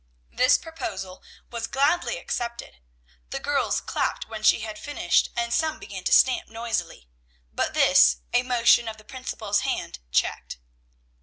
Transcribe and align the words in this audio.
This 0.31 0.57
proposal 0.57 1.21
was 1.51 1.67
gladly 1.67 2.17
accepted. 2.17 2.79
The 3.29 3.39
girls 3.39 3.79
clapped 3.79 4.27
when 4.27 4.41
she 4.41 4.61
had 4.61 4.79
finished, 4.79 5.29
and 5.35 5.53
some 5.53 5.77
began 5.77 6.03
to 6.05 6.11
stamp 6.11 6.49
noisily, 6.49 7.07
but 7.53 7.75
this 7.75 8.17
a 8.33 8.41
motion 8.41 8.87
of 8.87 8.97
the 8.97 9.05
principal's 9.05 9.59
hand 9.59 9.99
checked. 10.11 10.57